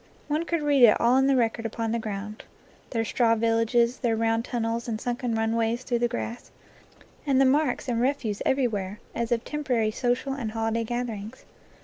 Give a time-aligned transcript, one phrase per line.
[0.27, 2.43] One could read it all in the record upon the ground:
[2.89, 6.49] their straw villages, their round tunnels and sunken runways through the grass,
[7.23, 11.45] and the marks and refuse everywhere, as of temporary social and holiday gatherings.